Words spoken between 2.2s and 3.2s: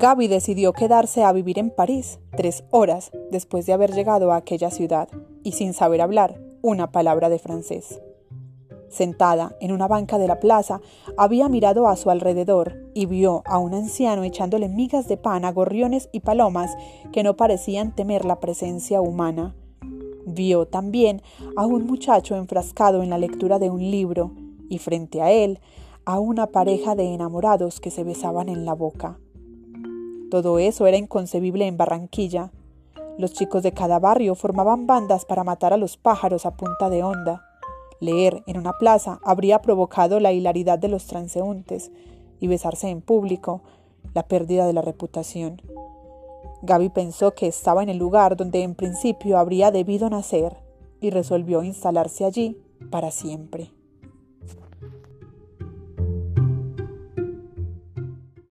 tres horas